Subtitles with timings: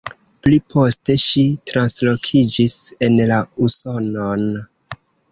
[0.45, 4.49] Pli poste ŝi translokiĝis en la Usonon.